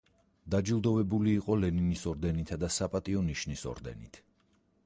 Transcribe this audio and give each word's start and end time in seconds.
დაჯილდოვებული 0.53 1.35
იყო 1.41 1.57
ლენინის 1.65 2.05
ორდენითა 2.13 2.59
და 2.65 2.73
„საპატიო 2.79 3.25
ნიშნის“ 3.31 3.67
ორდენით. 3.75 4.23